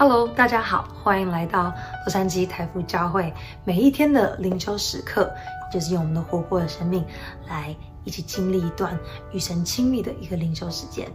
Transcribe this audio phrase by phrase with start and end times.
[0.00, 3.30] Hello，大家好，欢迎来到洛杉矶台福教会
[3.64, 5.30] 每一天的灵修时刻，
[5.70, 7.04] 就是用我们的活泼的生命
[7.46, 8.98] 来一起经历一段
[9.30, 11.06] 与神亲密的一个灵修时间。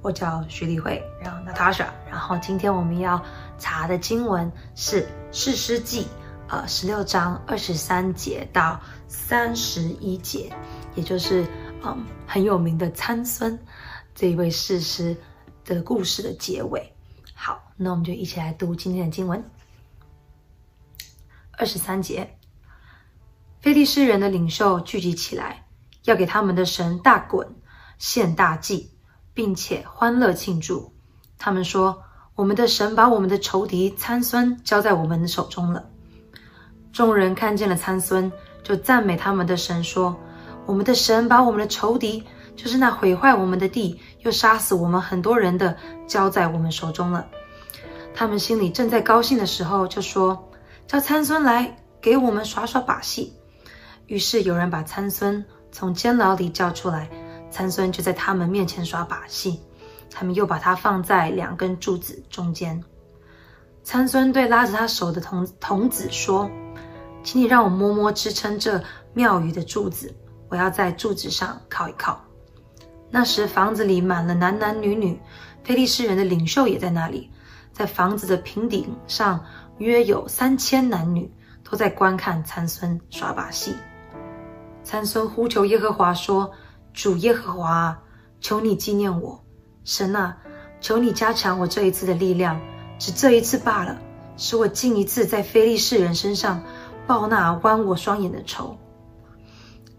[0.00, 3.20] 我叫徐丽慧，然后 Natasha，然后今天我们要
[3.58, 5.02] 查的经文是
[5.32, 6.02] 《士师记》
[6.46, 10.52] 呃十六章二十三节到三十一节，
[10.94, 11.44] 也就是
[11.82, 13.58] 嗯很有名的参孙
[14.14, 15.16] 这一位士师
[15.64, 16.93] 的故事的结尾。
[17.46, 19.44] 好，那我们就一起来读今天的经文。
[21.58, 22.38] 二十三节，
[23.60, 25.66] 非利士人的领袖聚集起来，
[26.04, 27.46] 要给他们的神大衮
[27.98, 28.90] 献大祭，
[29.34, 30.94] 并且欢乐庆祝。
[31.36, 32.02] 他们说
[32.34, 35.90] ：“我们的神把我们的仇敌参孙交在我们的手中了。”
[36.94, 40.18] 众人看见了参孙，就赞美他们的神，说
[40.64, 42.24] ：“我们的神把我们的仇敌。”
[42.56, 47.26] 就是那毁坏我们的地，又杀死我们很多人的，交在我们手中了。
[48.14, 50.50] 他们心里正在高兴的时候，就说
[50.86, 53.32] ：“叫参孙来给我们耍耍把戏。”
[54.06, 57.10] 于是有人把参孙从监牢里叫出来，
[57.50, 59.60] 参孙就在他们面前耍把戏。
[60.10, 62.80] 他们又把他放在两根柱子中间。
[63.82, 66.48] 参孙对拉着他手的童童子说
[67.24, 68.80] ：“请你让我摸摸支撑这
[69.12, 70.14] 庙宇的柱子，
[70.48, 72.22] 我要在柱子上靠一靠。”
[73.14, 75.20] 那时房子里满了男男女女，
[75.62, 77.30] 非利士人的领袖也在那里。
[77.72, 79.44] 在房子的平顶上，
[79.78, 81.32] 约有三千男女，
[81.62, 83.76] 都在观看参孙耍把戏。
[84.82, 86.50] 参孙呼求耶和华说
[86.92, 87.98] ：“主耶和华啊，
[88.40, 89.40] 求你纪念我，
[89.84, 90.36] 神啊，
[90.80, 92.60] 求你加强我这一次的力量，
[92.98, 93.96] 只这一次罢了，
[94.36, 96.60] 使我进一次在非利士人身上
[97.06, 98.76] 报那剜我双眼的仇。”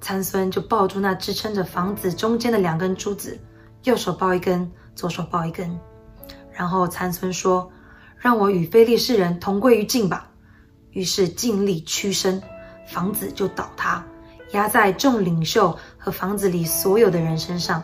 [0.01, 3.39] 参孙就抱住那支撑着房子中间的两根柱子，
[3.83, 5.79] 右手抱一根，左手抱一根。
[6.51, 7.69] 然后参孙说
[8.17, 10.29] ：“让我与非利士人同归于尽吧。”
[10.91, 12.41] 于是尽力屈身，
[12.87, 14.05] 房子就倒塌，
[14.51, 17.83] 压在众领袖和房子里所有的人身上。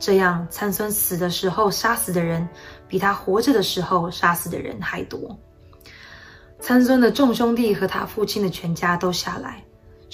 [0.00, 2.48] 这样，参孙死的时候杀死的人，
[2.88, 5.38] 比他活着的时候杀死的人还多。
[6.58, 9.62] 参孙的众兄弟和他父亲的全家都下来。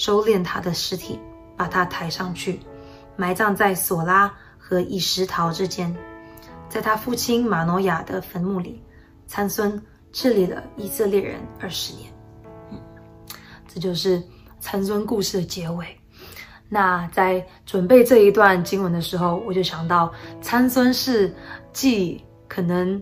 [0.01, 1.21] 收敛他的尸体，
[1.59, 2.59] 把他抬上去，
[3.17, 5.95] 埋葬在索拉和以实陶之间，
[6.71, 8.83] 在他父亲玛诺亚的坟墓里。
[9.27, 9.79] 参孙
[10.11, 12.11] 治理了以色列人二十年。
[12.71, 12.79] 嗯，
[13.69, 14.23] 这就是
[14.59, 15.87] 参孙故事的结尾。
[16.71, 20.11] 那在准备这一段经文的时候，我就想到
[20.41, 21.31] 参孙是
[21.75, 23.01] 继可能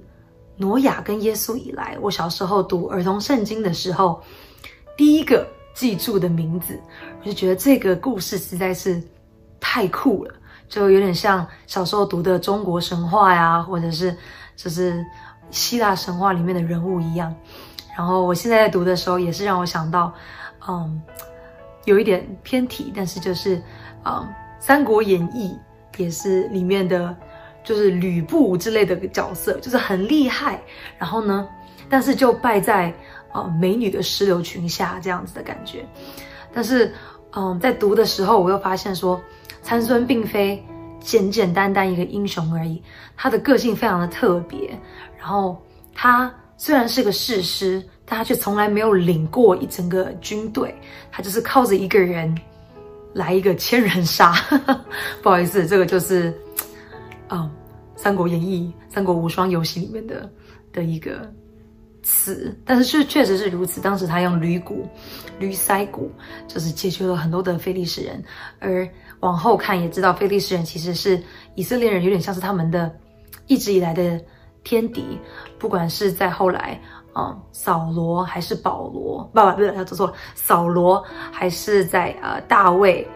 [0.56, 4.20] 挪亚跟耶稣以来，我小时候读儿童圣经的时候，
[4.96, 5.46] 第一个。
[5.74, 6.80] 记住的名字，
[7.20, 9.00] 我就觉得这个故事实在是
[9.60, 10.34] 太酷了，
[10.68, 14.16] 就有点像小时候读的中国神话呀，或者是
[14.56, 15.04] 就是
[15.50, 17.32] 希腊神话里面的人物一样。
[17.96, 20.12] 然后我现在在读的时候，也是让我想到，
[20.66, 21.00] 嗯，
[21.84, 23.62] 有一点偏题，但是就是
[24.04, 24.14] 嗯，
[24.58, 25.56] 《三国演义》
[26.02, 27.16] 也是里面的，
[27.62, 30.60] 就是吕布之类的角色，就是很厉害。
[30.98, 31.48] 然后呢，
[31.88, 32.92] 但是就败在。
[33.30, 35.86] 啊、美女的石榴裙下这样子的感觉，
[36.52, 36.92] 但是，
[37.32, 39.20] 嗯，在读的时候，我又发现说，
[39.62, 40.64] 参孙并非
[40.98, 42.82] 简简单单一个英雄而已，
[43.16, 44.70] 他的个性非常的特别。
[45.18, 45.60] 然后，
[45.94, 50.74] 他虽然是个士师，但他却从来没有领过一整个军队，
[51.12, 52.34] 他就是靠着一个人
[53.12, 54.34] 来一个千人杀。
[55.22, 56.32] 不好意思，这个就是，
[57.28, 57.40] 嗯，
[57.94, 60.30] 《三国演义》《三国无双》游戏里面的
[60.72, 61.30] 的一个。
[62.08, 63.82] 词，但是确确实是如此。
[63.82, 64.88] 当时他用驴骨、
[65.38, 66.10] 驴腮骨，
[66.46, 68.24] 就是解决了很多的非利士人。
[68.58, 68.88] 而
[69.20, 71.22] 往后看也知道，非利士人其实是
[71.54, 72.90] 以色列人，有点像是他们的
[73.46, 74.18] 一直以来的
[74.64, 75.18] 天敌。
[75.58, 76.80] 不管是在后来，
[77.14, 83.06] 嗯，扫罗还是保罗，不不不，他做错了，扫罗还是在呃大卫，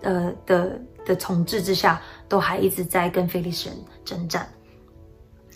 [0.00, 4.48] 呃的的统治之下，都还一直在跟非利士人征战。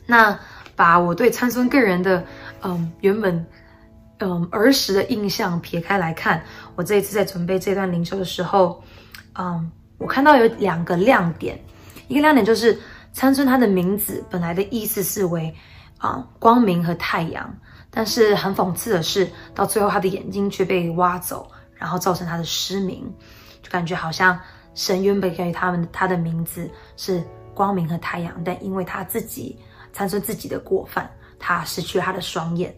[0.04, 0.38] 那。
[0.74, 2.24] 把我对参孙个人的，
[2.62, 3.46] 嗯，原本，
[4.18, 6.42] 嗯，儿时的印象撇开来看，
[6.74, 8.82] 我这一次在准备这段灵修的时候，
[9.34, 11.58] 嗯，我看到有两个亮点，
[12.08, 12.78] 一个亮点就是
[13.12, 15.54] 参孙他的名字本来的意思是为，
[15.98, 17.52] 啊，光明和太阳，
[17.90, 23.12] 但是很讽刺的是，到最后他的眼睛却被挖走，然后造成他的失明，
[23.62, 24.38] 就感觉好像
[24.74, 27.22] 神原本给予他们他的名字是
[27.54, 29.58] 光明和太阳，但因为他自己。
[29.94, 31.06] 参孙自己的过犯，
[31.42, 32.72] 他失去了他的双眼，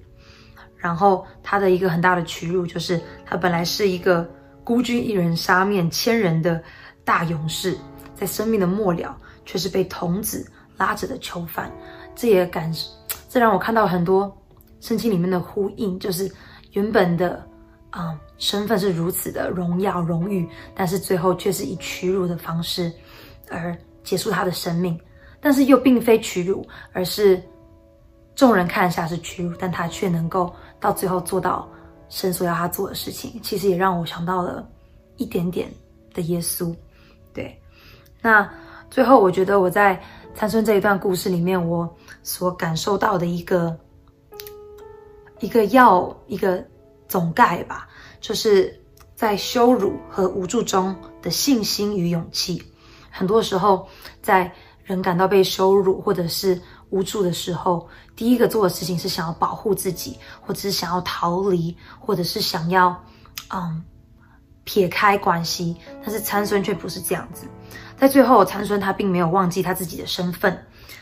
[0.78, 4.26] 然后他的一个很大的屈辱就是，他本来是一个
[4.64, 6.58] 孤军一人杀灭千人的
[7.04, 7.76] 大勇士，
[8.14, 9.14] 在生命的末了
[9.44, 11.70] 却是被童子拉着的囚犯，
[12.16, 12.72] 这也感，
[13.28, 14.34] 这让我看到很多
[14.80, 16.30] 圣经里面的呼应，就是
[16.72, 17.46] 原本的
[17.90, 22.90] 啊、身份是如此的荣耀荣誉，但是最后却是以屈辱的方式
[23.50, 24.98] 而结束他的生命。
[25.40, 27.40] 但是又并非屈辱，而是
[28.34, 31.68] 众人看下是屈辱，但他却能够到最后做到
[32.08, 33.40] 神所要他做的事情。
[33.42, 34.66] 其实也让我想到了
[35.16, 35.72] 一点点
[36.12, 36.74] 的耶稣。
[37.32, 37.60] 对，
[38.20, 38.48] 那
[38.90, 40.00] 最后我觉得我在
[40.34, 41.88] 参孙这一段故事里面，我
[42.22, 43.76] 所感受到的一个
[45.40, 46.64] 一个要一个
[47.08, 47.88] 总概吧，
[48.20, 48.80] 就是
[49.14, 52.60] 在羞辱和无助中的信心与勇气。
[53.10, 53.86] 很多时候
[54.20, 54.50] 在
[54.82, 56.60] 人感到被羞辱或者是
[56.94, 62.96] 无助的时候，第一个做的事情是想要保护自己，或者是想要逃离，或者是想要，
[63.52, 63.82] 嗯，
[64.62, 65.76] 撇开关系。
[66.00, 67.48] 但是参孙却不是这样子，
[67.98, 70.56] 在最后，参孙他并没有忘记他自己的身份，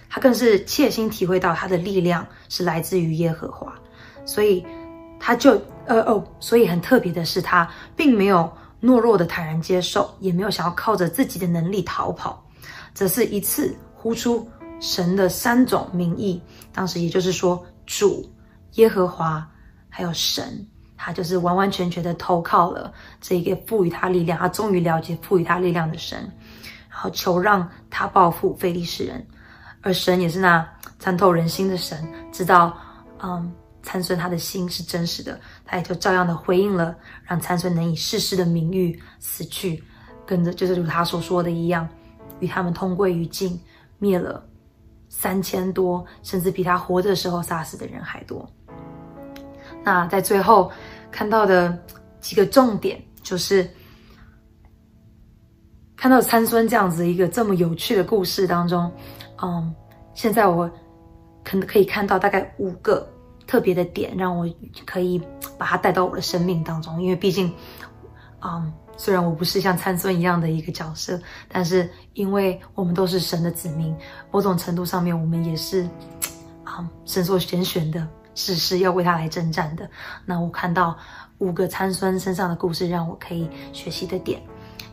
[0.08, 3.74] 他更是切心体会到他的力量是来自于耶和华，
[4.24, 4.64] 所以
[5.20, 8.50] 他就，呃哦，所以很特别的是，他并没有
[8.80, 12.42] 懦弱的坦然接受，也没有想要靠着自己的能力逃跑。
[12.94, 14.48] 则是一次呼出
[14.82, 16.42] 神的三种名义，
[16.72, 18.28] 当时也就是说，主、
[18.72, 19.48] 耶和华
[19.88, 26.18] 还有神，他就是完完全全的投靠了这一个赋予他力量，他终于了解赋予他力量的神，
[26.90, 29.24] 然后求让他报复非利士人，
[29.82, 30.68] 而神也是那
[30.98, 32.76] 参透人心的神，知道，
[33.22, 33.52] 嗯，
[33.84, 36.92] 参孙他的心是真实的，他也就照样的回应了，
[37.24, 39.80] 让参孙能以士师的名誉死去，
[40.26, 41.88] 跟着就是如他所说的一样。
[42.40, 43.56] 与他们同归于尽，
[44.00, 44.44] 灭了
[45.14, 48.48] 三千多，甚至比他活着的时候杀死的人还多。
[49.84, 50.72] 那在最后
[51.10, 51.78] 看到的
[52.18, 53.68] 几个重点，就是
[55.96, 58.90] 看到参孙这样子一个这么有趣的故事当中，
[59.42, 59.72] 嗯，
[60.14, 60.68] 现在我
[61.44, 63.06] 可能可以看到大概五个
[63.46, 64.48] 特别的点，让我
[64.86, 65.20] 可以
[65.58, 67.52] 把它带到我的生命当中，因为毕竟，
[68.40, 68.72] 嗯。
[68.96, 73.96] 虽然我不是像参孙一样的一个角色，但是因为我们都是神的子民，
[74.30, 75.88] 某种程度上面我们也是
[76.62, 79.88] 啊神所拣选的士师，要为他来征战的。
[80.24, 80.96] 那我看到
[81.38, 84.40] 五个参孙身上的故事，让我可以学习的点。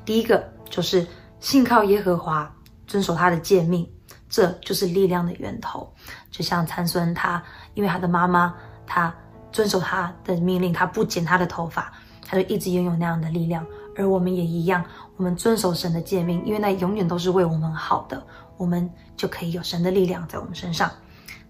[0.04, 1.06] 第一个就是
[1.40, 2.51] 信靠耶和华，
[2.88, 3.88] 遵守他的诫命，
[4.28, 5.88] 这就是力量的源头。
[6.31, 7.42] 就像参孙他，
[7.75, 8.56] 因为他的妈妈，
[8.88, 9.13] 他
[9.51, 11.94] 遵守他的命令，他不剪他的头发，
[12.25, 13.63] 他就一直拥有那样的力量。
[14.00, 14.81] 而我们也一样，
[15.18, 18.25] 我们遵守神的诫命，因为那永远都是为我们好的，
[18.56, 20.90] 我们就可以有神的力量在我们身上。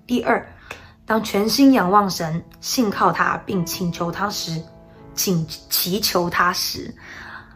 [0.07, 0.43] 第二，
[1.05, 4.59] 当全心仰望神、信靠他，并请求他时，
[5.13, 6.91] 请祈求他时，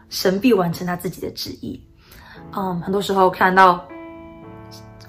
[0.08, 1.84] 神必完成他自己的旨意。
[2.52, 3.84] 嗯，很多时候看到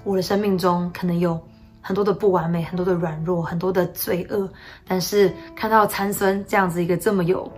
[0.02, 1.40] 我的生命中可能有
[1.80, 4.50] 很多的不完美、很多的软弱、很多的罪恶，
[4.84, 7.48] 但是看到参孙这样子一个这么有。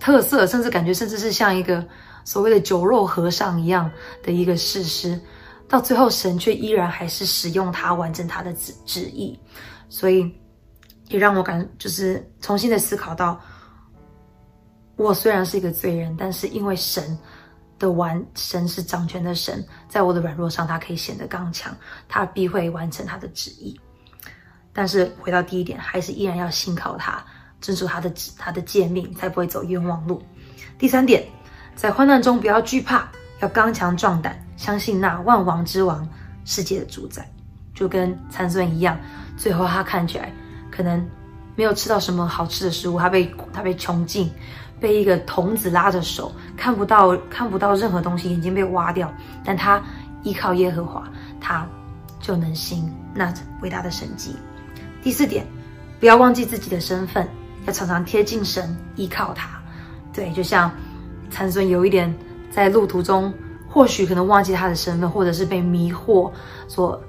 [0.00, 1.86] 特色，甚至感觉，甚至是像一个
[2.24, 3.88] 所谓的酒肉和尚一样
[4.22, 5.20] 的一个事实，
[5.68, 9.38] 到最后神却依然还是使用他完成他的旨旨意，
[9.88, 10.28] 所以
[11.08, 13.38] 也让我感就是重新的思考到，
[14.96, 17.16] 我虽然是一个罪人，但是因为神
[17.78, 21.76] 的完，神是掌权的神，在我的软弱上，他可以显得刚强，
[22.08, 23.78] 他必会完成他的旨意。
[24.72, 27.24] 但是回到第一点，还是依然要信靠他。
[27.60, 30.22] 遵守他的旨，他的诫命，才不会走冤枉路。
[30.78, 31.24] 第三点，
[31.74, 33.08] 在患难中不要惧怕，
[33.40, 36.08] 要刚强壮胆，相信那万王之王，
[36.44, 37.28] 世界的主宰。
[37.72, 38.98] 就跟参孙一样，
[39.38, 40.30] 最后他看起来
[40.70, 41.08] 可能
[41.56, 44.30] 没有吃到什么好吃的食物，他被他被穷尽，
[44.78, 49.10] 被一个童子拉着手，看不到看不到任何东西，眼睛被挖掉，
[49.42, 49.82] 但他
[50.22, 51.08] 依靠耶和华，
[51.40, 51.66] 他
[52.20, 54.36] 就能行那伟大的神迹。
[55.02, 55.46] 第四点，
[55.98, 57.26] 不要忘记自己的身份。
[57.66, 59.60] 要常常贴近神，依靠他。
[60.12, 60.70] 对，就像
[61.30, 62.12] 参孙有一点
[62.50, 63.32] 在路途中，
[63.68, 66.32] 或许可能忘记他的身份，或者是被迷惑
[66.66, 67.00] 所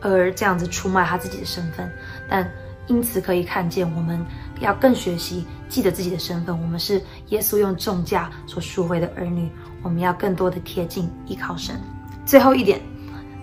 [0.00, 1.90] 而这样子出卖他自己的身份。
[2.28, 2.50] 但
[2.86, 4.24] 因此可以看见，我们
[4.60, 6.58] 要更学习记得自己的身份。
[6.58, 9.50] 我们是耶稣用重价所赎回的儿女，
[9.82, 11.78] 我们要更多的贴近依靠神。
[12.24, 12.80] 最后一点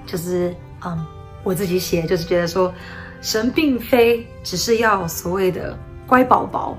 [0.08, 1.06] 就是，嗯，
[1.44, 2.74] 我自己写就是觉得说，
[3.22, 5.78] 神并非只是要所谓的。
[6.08, 6.78] 乖宝宝，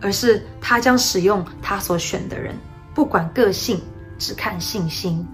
[0.00, 2.54] 而是他将使用他所选的人，
[2.94, 3.80] 不管个性，
[4.18, 5.26] 只看信心。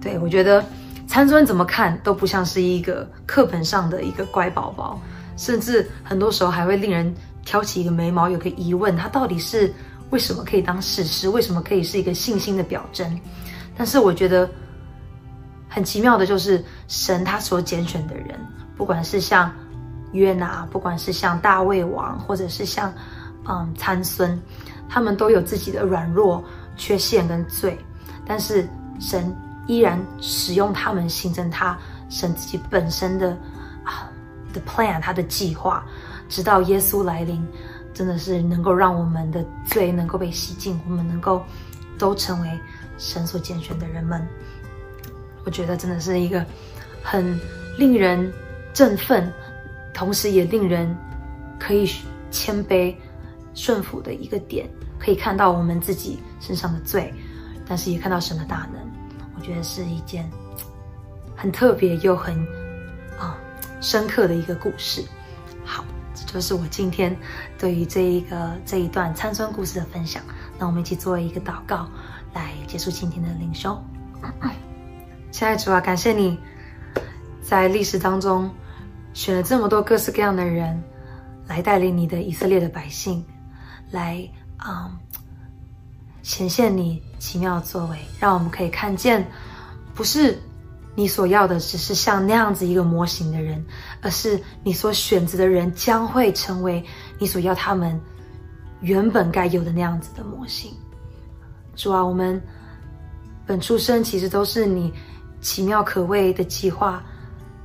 [0.00, 0.64] 对，我觉得
[1.06, 5.00] 参孙怎么看都不像是一个课本上的一个乖宝宝，
[5.36, 7.14] 甚至很多时候还会令人
[7.44, 9.72] 挑起一个眉毛，有个疑问：他到底是
[10.10, 11.28] 为什么可以当士师？
[11.28, 13.20] 为什么可以是一个信心的表征？
[13.76, 14.48] 但是我觉得
[15.68, 18.38] 很奇妙的就是神他所拣选的人，
[18.76, 19.52] 不管是像
[20.12, 22.92] 约拿，不管是像大卫王，或者是像
[23.48, 24.38] 嗯参孙，
[24.88, 26.42] 他们都有自己的软弱、
[26.76, 27.78] 缺陷跟罪，
[28.26, 29.34] 但是神
[29.66, 33.30] 依然使用他们，形成他神自己本身的
[33.84, 34.10] 啊
[34.52, 35.84] 的 plan，他的计划，
[36.28, 37.46] 直到耶稣来临，
[37.94, 41.44] 真的是能够让我们的罪能够被洗净，我们能够
[41.98, 42.60] 都成为
[42.98, 44.26] 神所拣选的人们。
[45.44, 46.44] 我觉得真的是一个
[47.02, 47.38] 很
[47.78, 48.30] 令人
[48.74, 49.32] 振奋，
[49.92, 50.96] 同时也令人
[51.58, 51.90] 可以
[52.30, 52.94] 谦卑
[53.54, 54.68] 顺服的一个点。
[54.98, 57.10] 可以看到我们自己身上的罪，
[57.66, 58.82] 但是也看到神的大能。
[59.34, 60.30] 我觉得是一件
[61.34, 62.38] 很特别又很
[63.18, 63.34] 啊、
[63.80, 65.02] 深刻的一个故事。
[65.64, 65.82] 好，
[66.14, 67.16] 这就是我今天
[67.58, 70.22] 对于这一个这一段参孙故事的分享。
[70.58, 71.88] 那我们一起做一个祷告，
[72.34, 73.82] 来结束今天的灵修。
[75.30, 76.38] 亲爱的主啊，感谢你
[77.40, 78.50] 在历史当中
[79.12, 80.82] 选了这么多各式各样的人
[81.46, 83.24] 来带领你的以色列的百姓，
[83.90, 84.98] 来啊、嗯、
[86.22, 89.26] 显现你奇妙的作为，让我们可以看见，
[89.94, 90.38] 不是
[90.94, 93.64] 你所要的只是像那样子一个模型的人，
[94.00, 96.84] 而是你所选择的人将会成为
[97.18, 98.00] 你所要他们
[98.80, 100.72] 原本该有的那样子的模型。
[101.74, 102.40] 主啊，我们
[103.46, 104.92] 本出生其实都是你。
[105.42, 107.02] 奇妙可畏的计划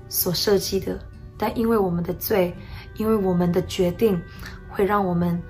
[0.08, 0.98] 所设计的，
[1.38, 2.56] 但因为我们的罪，
[2.96, 4.22] 因为我们的决定，
[4.70, 5.42] 会让我们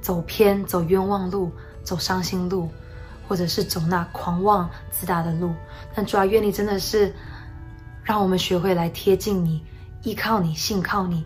[0.00, 1.50] 走偏、走冤枉路、
[1.82, 2.68] 走伤心路，
[3.28, 5.52] 或者是走那狂妄自大的路。
[5.94, 7.12] 但主啊，愿你真的是
[8.02, 9.64] 让我们学会来贴近你、
[10.02, 11.24] 依靠你、信靠你，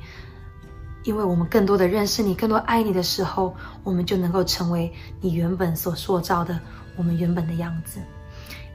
[1.05, 3.55] 因为我们更多的认识你、更多爱你的时候，
[3.85, 6.59] 我们就能够成为你原本所塑造的
[6.97, 8.01] 我们原本的样子。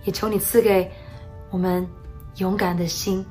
[0.04, 0.92] 也求你赐给。
[1.52, 1.86] 我们
[2.38, 3.26] 勇敢的心，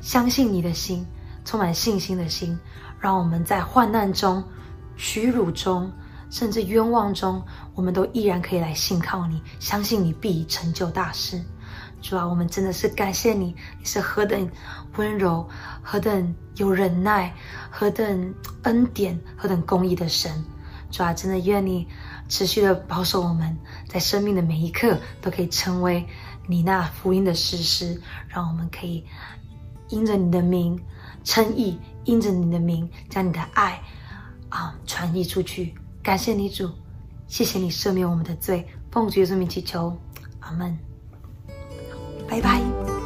[0.00, 1.06] 相信你的心，
[1.44, 2.58] 充满信心的心，
[2.98, 4.42] 让我们在患难中、
[4.96, 5.90] 屈辱中，
[6.30, 7.42] 甚至冤枉中，
[7.74, 11.42] 我们都依然可以来信靠你，相信你必成就大事。
[12.00, 14.50] 主啊，我们真的是感谢你，你是何等
[14.96, 15.46] 温柔、
[15.82, 17.34] 何等有忍耐、
[17.70, 20.32] 何等恩典、何等公义的神。
[20.90, 21.86] 主啊，真的愿你
[22.26, 26.06] 持续的保守我们，在生命的每一刻都可以成为。
[26.46, 29.04] 你那福音的实施，让我们可以
[29.90, 30.80] 因着你的名
[31.22, 33.80] 称义，因着你的名将你的爱
[34.48, 35.74] 啊传递出去。
[36.02, 36.70] 感谢你主，
[37.28, 39.96] 谢谢你赦免我们的罪，奉主耶稣名祈求，
[40.40, 40.78] 阿门。
[42.28, 42.99] 拜拜。